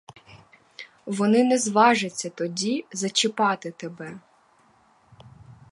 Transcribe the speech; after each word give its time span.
Вони 1.05 1.43
не 1.43 1.57
зважаться 1.57 2.29
тоді 2.29 2.85
зачіпати 2.93 3.71
тебе. 3.71 4.19